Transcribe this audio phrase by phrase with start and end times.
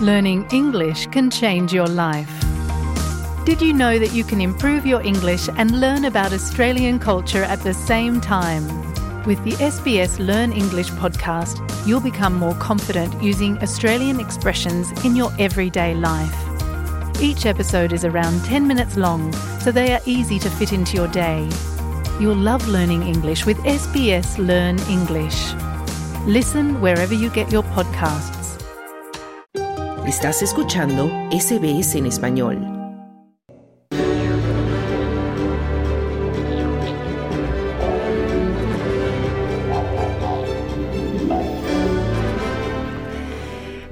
[0.00, 2.32] Learning English can change your life.
[3.44, 7.60] Did you know that you can improve your English and learn about Australian culture at
[7.60, 8.64] the same time?
[9.24, 15.32] With the SBS Learn English podcast, you'll become more confident using Australian expressions in your
[15.38, 16.34] everyday life.
[17.20, 19.30] Each episode is around 10 minutes long,
[19.60, 21.46] so they are easy to fit into your day.
[22.18, 25.52] You'll love learning English with SBS Learn English.
[26.26, 28.39] Listen wherever you get your podcasts.
[30.10, 32.80] Estás escuchando SBS en español.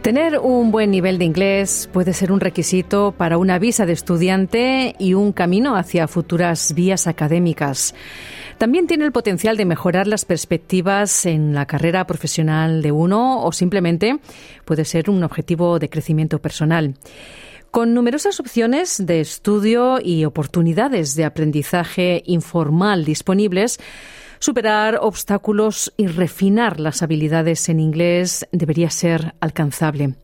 [0.00, 4.94] Tener un buen nivel de inglés puede ser un requisito para una visa de estudiante
[4.98, 7.94] y un camino hacia futuras vías académicas.
[8.58, 13.52] También tiene el potencial de mejorar las perspectivas en la carrera profesional de uno o
[13.52, 14.18] simplemente
[14.64, 16.94] puede ser un objetivo de crecimiento personal.
[17.70, 23.78] Con numerosas opciones de estudio y oportunidades de aprendizaje informal disponibles,
[24.38, 30.14] Superar obstáculos y refinar las habilidades en inglés debería ser alcanzable.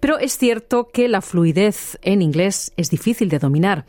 [0.00, 3.84] Pero es cierto que la fluidez en inglés es difícil de dominar.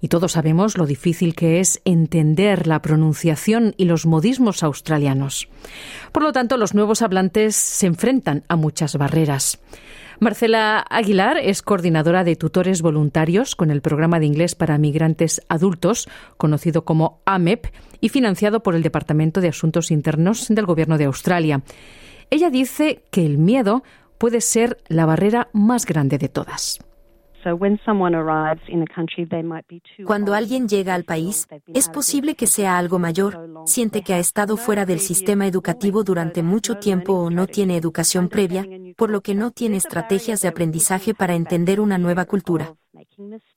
[0.00, 5.48] Y todos sabemos lo difícil que es entender la pronunciación y los modismos australianos.
[6.12, 9.58] Por lo tanto, los nuevos hablantes se enfrentan a muchas barreras.
[10.18, 16.08] Marcela Aguilar es coordinadora de tutores voluntarios con el programa de inglés para migrantes adultos,
[16.38, 17.66] conocido como AMEP,
[18.00, 21.62] y financiado por el Departamento de Asuntos Internos del Gobierno de Australia.
[22.30, 23.82] Ella dice que el miedo
[24.18, 26.78] puede ser la barrera más grande de todas.
[30.04, 34.56] Cuando alguien llega al país, es posible que sea algo mayor, siente que ha estado
[34.56, 38.66] fuera del sistema educativo durante mucho tiempo o no tiene educación previa,
[38.96, 42.74] por lo que no tiene estrategias de aprendizaje para entender una nueva cultura.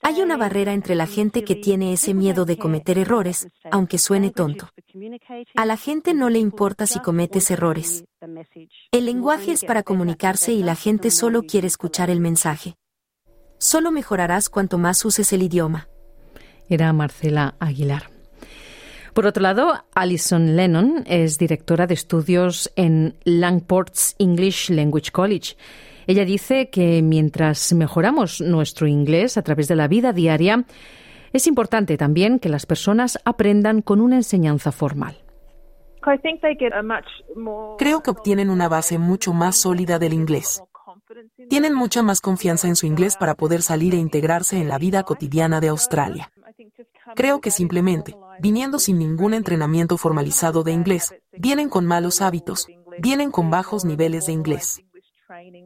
[0.01, 4.31] Hay una barrera entre la gente que tiene ese miedo de cometer errores, aunque suene
[4.31, 4.69] tonto.
[5.55, 8.05] A la gente no le importa si cometes errores.
[8.91, 12.75] El lenguaje es para comunicarse y la gente solo quiere escuchar el mensaje.
[13.59, 15.89] Solo mejorarás cuanto más uses el idioma.
[16.69, 18.09] Era Marcela Aguilar.
[19.13, 25.57] Por otro lado, Alison Lennon es directora de estudios en Langport's English Language College.
[26.07, 30.63] Ella dice que mientras mejoramos nuestro inglés a través de la vida diaria,
[31.33, 35.17] es importante también que las personas aprendan con una enseñanza formal.
[37.77, 40.63] Creo que obtienen una base mucho más sólida del inglés.
[41.49, 45.03] Tienen mucha más confianza en su inglés para poder salir e integrarse en la vida
[45.03, 46.31] cotidiana de Australia.
[47.15, 52.67] Creo que simplemente, viniendo sin ningún entrenamiento formalizado de inglés, vienen con malos hábitos,
[52.99, 54.81] vienen con bajos niveles de inglés.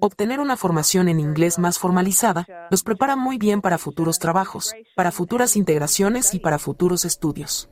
[0.02, 5.12] Obtener una formación en inglés más formalizada los prepara muy bien para futuros trabajos, para
[5.12, 7.70] futuras integraciones y para futuros estudios.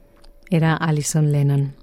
[0.49, 1.80] Era Alison Lennon.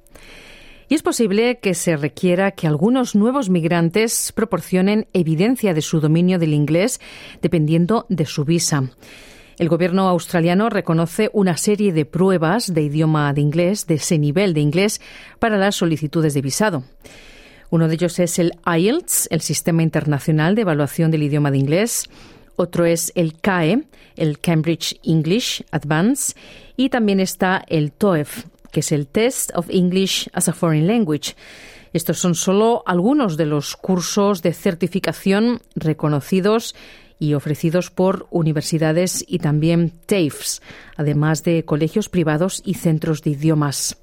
[0.89, 6.39] Y es posible que se requiera que algunos nuevos migrantes proporcionen evidencia de su dominio
[6.39, 7.01] del inglés
[7.43, 8.91] dependiendo de su visa.
[9.59, 14.55] El gobierno australiano reconoce una serie de pruebas de idioma de inglés, de ese nivel
[14.55, 15.01] de inglés,
[15.41, 16.85] para las solicitudes de visado.
[17.69, 22.09] Uno de ellos es el IELTS, el Sistema Internacional de Evaluación del Idioma de Inglés.
[22.57, 23.85] Otro es el CAE,
[24.17, 26.35] el Cambridge English Advance.
[26.77, 31.35] Y también está el TOEF, que es el Test of English as a Foreign Language.
[31.93, 36.75] Estos son solo algunos de los cursos de certificación reconocidos
[37.19, 40.63] y ofrecidos por universidades y también TAFEs,
[40.97, 43.97] además de colegios privados y centros de idiomas.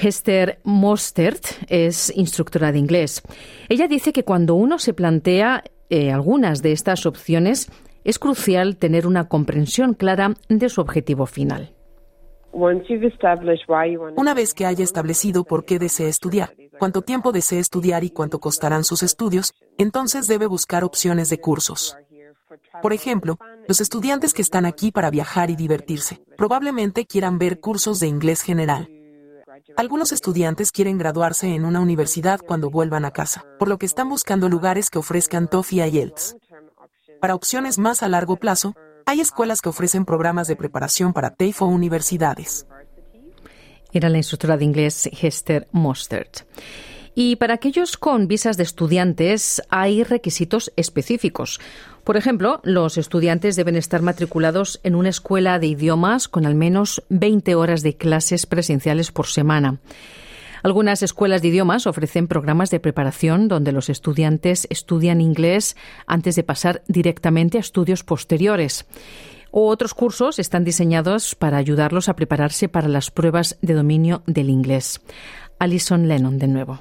[0.00, 3.22] Hester Mostert es instructora de inglés.
[3.68, 7.68] Ella dice que cuando uno se plantea eh, algunas de estas opciones,
[8.04, 11.74] es crucial tener una comprensión clara de su objetivo final.
[14.16, 18.40] Una vez que haya establecido por qué desea estudiar, cuánto tiempo desea estudiar y cuánto
[18.40, 21.96] costarán sus estudios, entonces debe buscar opciones de cursos.
[22.82, 28.00] Por ejemplo, los estudiantes que están aquí para viajar y divertirse probablemente quieran ver cursos
[28.00, 28.88] de inglés general.
[29.76, 34.08] Algunos estudiantes quieren graduarse en una universidad cuando vuelvan a casa, por lo que están
[34.08, 36.36] buscando lugares que ofrezcan TOEFL y IELTS.
[37.20, 38.74] Para opciones más a largo plazo,
[39.08, 42.66] hay escuelas que ofrecen programas de preparación para TAFE universidades.
[43.90, 46.40] Era la instructora de inglés Hester Mostert.
[47.14, 51.58] Y para aquellos con visas de estudiantes hay requisitos específicos.
[52.04, 57.02] Por ejemplo, los estudiantes deben estar matriculados en una escuela de idiomas con al menos
[57.08, 59.78] 20 horas de clases presenciales por semana.
[60.68, 66.44] Algunas escuelas de idiomas ofrecen programas de preparación donde los estudiantes estudian inglés antes de
[66.44, 68.86] pasar directamente a estudios posteriores.
[69.50, 74.50] O otros cursos están diseñados para ayudarlos a prepararse para las pruebas de dominio del
[74.50, 75.00] inglés.
[75.58, 76.80] Alison Lennon de nuevo.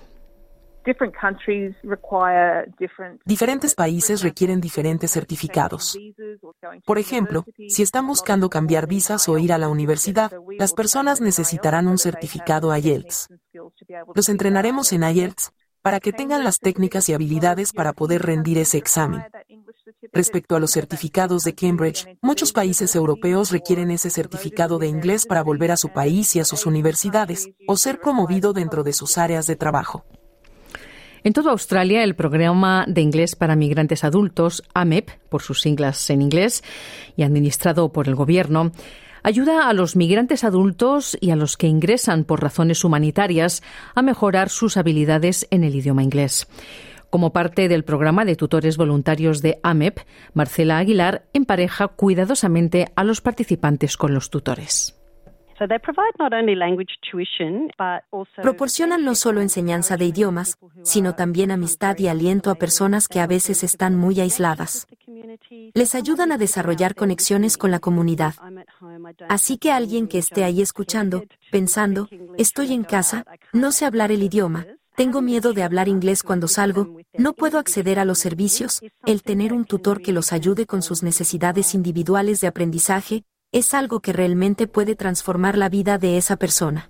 [3.25, 5.97] Diferentes países requieren diferentes certificados.
[6.85, 11.87] Por ejemplo, si están buscando cambiar visas o ir a la universidad, las personas necesitarán
[11.87, 13.27] un certificado IELTS.
[14.13, 15.51] Los entrenaremos en IELTS
[15.81, 19.23] para que tengan las técnicas y habilidades para poder rendir ese examen.
[20.11, 25.43] Respecto a los certificados de Cambridge, muchos países europeos requieren ese certificado de inglés para
[25.43, 29.47] volver a su país y a sus universidades, o ser promovido dentro de sus áreas
[29.47, 30.05] de trabajo.
[31.23, 36.21] En toda Australia, el programa de inglés para migrantes adultos, AMEP, por sus siglas en
[36.21, 36.63] inglés,
[37.15, 38.71] y administrado por el Gobierno,
[39.23, 43.63] ayuda a los migrantes adultos y a los que ingresan por razones humanitarias
[43.95, 46.47] a mejorar sus habilidades en el idioma inglés.
[47.09, 49.99] Como parte del programa de tutores voluntarios de AMEP,
[50.33, 54.96] Marcela Aguilar empareja cuidadosamente a los participantes con los tutores.
[58.41, 63.27] Proporcionan no solo enseñanza de idiomas, sino también amistad y aliento a personas que a
[63.27, 64.87] veces están muy aisladas.
[65.73, 68.35] Les ayudan a desarrollar conexiones con la comunidad.
[69.29, 72.07] Así que alguien que esté ahí escuchando, pensando,
[72.37, 76.97] estoy en casa, no sé hablar el idioma, tengo miedo de hablar inglés cuando salgo,
[77.13, 81.03] no puedo acceder a los servicios, el tener un tutor que los ayude con sus
[81.03, 86.89] necesidades individuales de aprendizaje, es algo que realmente puede transformar la vida de esa persona.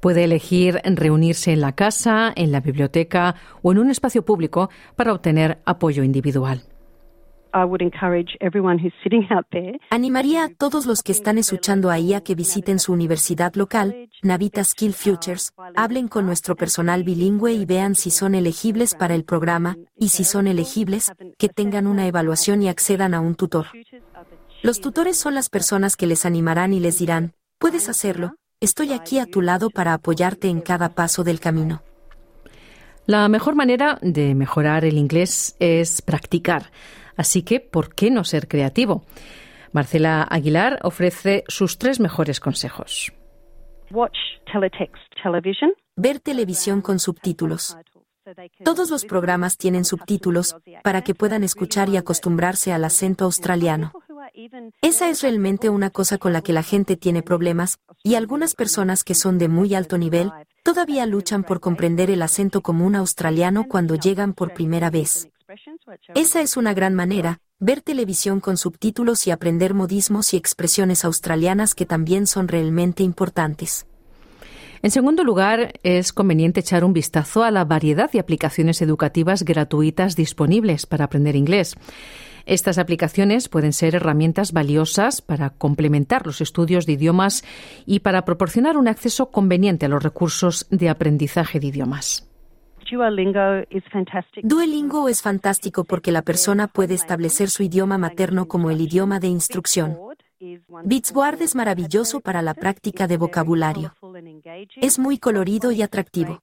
[0.00, 5.12] Puede elegir reunirse en la casa, en la biblioteca o en un espacio público para
[5.12, 6.62] obtener apoyo individual.
[9.90, 14.64] Animaría a todos los que están escuchando ahí a que visiten su universidad local, Navita
[14.64, 19.76] Skill Futures, hablen con nuestro personal bilingüe y vean si son elegibles para el programa,
[19.98, 23.66] y si son elegibles, que tengan una evaluación y accedan a un tutor.
[24.62, 29.18] Los tutores son las personas que les animarán y les dirán, puedes hacerlo, estoy aquí
[29.18, 31.82] a tu lado para apoyarte en cada paso del camino.
[33.04, 36.70] La mejor manera de mejorar el inglés es practicar,
[37.16, 39.04] así que ¿por qué no ser creativo?
[39.72, 43.12] Marcela Aguilar ofrece sus tres mejores consejos.
[45.96, 47.76] Ver televisión con subtítulos.
[48.64, 53.92] Todos los programas tienen subtítulos para que puedan escuchar y acostumbrarse al acento australiano.
[54.82, 59.04] Esa es realmente una cosa con la que la gente tiene problemas, y algunas personas
[59.04, 60.30] que son de muy alto nivel
[60.62, 65.28] todavía luchan por comprender el acento común australiano cuando llegan por primera vez.
[66.14, 71.74] Esa es una gran manera, ver televisión con subtítulos y aprender modismos y expresiones australianas
[71.74, 73.86] que también son realmente importantes.
[74.82, 80.16] En segundo lugar, es conveniente echar un vistazo a la variedad de aplicaciones educativas gratuitas
[80.16, 81.76] disponibles para aprender inglés.
[82.46, 87.44] Estas aplicaciones pueden ser herramientas valiosas para complementar los estudios de idiomas
[87.86, 92.28] y para proporcionar un acceso conveniente a los recursos de aprendizaje de idiomas.
[94.42, 99.28] Duolingo es fantástico porque la persona puede establecer su idioma materno como el idioma de
[99.28, 99.96] instrucción.
[100.84, 103.94] Bitsboard es maravilloso para la práctica de vocabulario.
[104.76, 106.42] Es muy colorido y atractivo.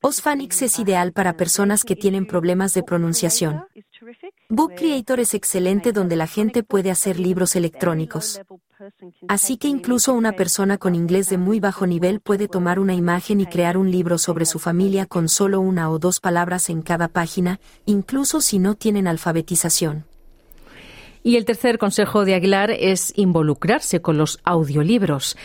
[0.00, 3.64] Osfanix es ideal para personas que tienen problemas de pronunciación.
[4.50, 8.40] Book Creator es excelente donde la gente puede hacer libros electrónicos.
[9.28, 13.42] Así que incluso una persona con inglés de muy bajo nivel puede tomar una imagen
[13.42, 17.08] y crear un libro sobre su familia con solo una o dos palabras en cada
[17.08, 20.06] página, incluso si no tienen alfabetización.
[21.28, 25.36] Y el tercer consejo de Aguilar es involucrarse con los audiolibros.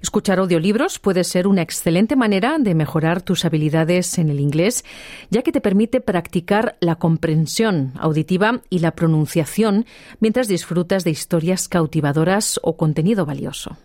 [0.00, 4.84] Escuchar audiolibros puede ser una excelente manera de mejorar tus habilidades en el inglés,
[5.30, 9.84] ya que te permite practicar la comprensión auditiva y la pronunciación
[10.20, 13.76] mientras disfrutas de historias cautivadoras o contenido valioso.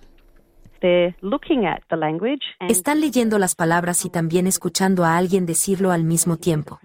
[2.69, 6.79] Están leyendo las palabras y también escuchando a alguien decirlo al mismo tiempo.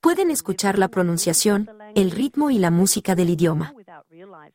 [0.00, 3.74] Pueden escuchar la pronunciación, el ritmo y la música del idioma.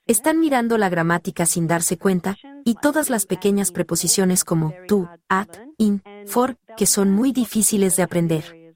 [0.06, 5.50] Están mirando la gramática sin darse cuenta, y todas las pequeñas preposiciones como to, at,
[5.78, 8.76] in, for, que son muy difíciles de aprender.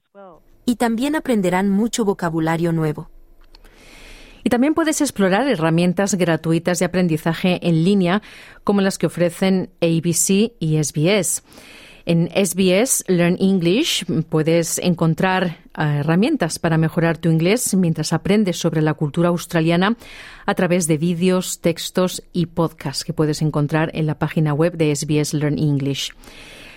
[0.64, 3.10] Y también aprenderán mucho vocabulario nuevo.
[4.44, 8.22] Y también puedes explorar herramientas gratuitas de aprendizaje en línea
[8.64, 11.42] como las que ofrecen ABC y SBS.
[12.04, 18.82] En SBS Learn English puedes encontrar eh, herramientas para mejorar tu inglés mientras aprendes sobre
[18.82, 19.96] la cultura australiana
[20.44, 24.94] a través de vídeos, textos y podcasts que puedes encontrar en la página web de
[24.94, 26.12] SBS Learn English.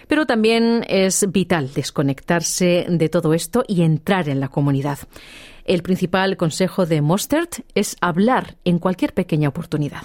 [0.08, 5.00] Pero también es vital desconectarse de todo esto y entrar en la comunidad.
[5.66, 10.04] El principal consejo de Mostert es hablar en cualquier pequeña oportunidad.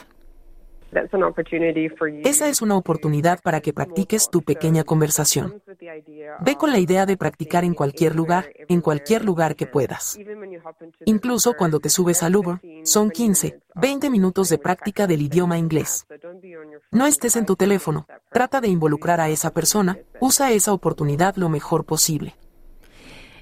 [2.25, 5.63] Esa es una oportunidad para que practiques tu pequeña conversación.
[6.41, 10.19] Ve con la idea de practicar en cualquier lugar, en cualquier lugar que puedas.
[11.05, 16.07] Incluso cuando te subes al Uber, son 15, 20 minutos de práctica del idioma inglés.
[16.91, 21.49] No estés en tu teléfono, trata de involucrar a esa persona, usa esa oportunidad lo
[21.49, 22.35] mejor posible.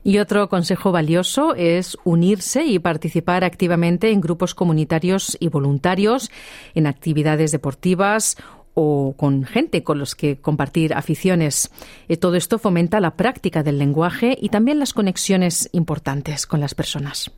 [0.03, 6.31] Y otro consejo valioso es unirse y participar activamente en grupos comunitarios y voluntarios,
[6.75, 8.37] en actividades deportivas
[8.75, 11.73] o con gente con los que compartir aficiones.
[12.09, 16.77] Eh, todo esto fomenta la práctica del lenguaje y también las conexiones importantes con las
[16.77, 17.33] personas.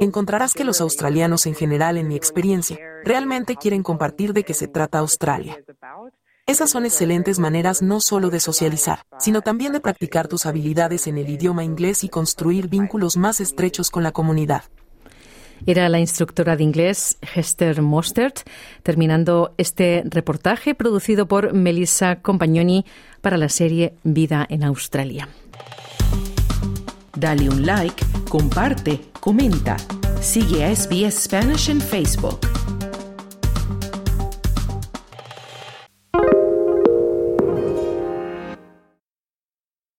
[0.00, 4.68] Encontrarás que los australianos en general, en mi experiencia, realmente quieren compartir de qué se
[4.68, 5.56] trata Australia.
[6.44, 11.16] Esas son excelentes maneras no solo de socializar, sino también de practicar tus habilidades en
[11.16, 14.64] el idioma inglés y construir vínculos más estrechos con la comunidad.
[15.66, 18.40] Era la instructora de inglés Hester Mostert,
[18.82, 22.84] terminando este reportaje producido por Melissa Compagnoni
[23.20, 25.28] para la serie Vida en Australia.
[27.16, 29.76] Dale un like, comparte, comenta.
[30.20, 32.40] Sigue a SBS Spanish en Facebook.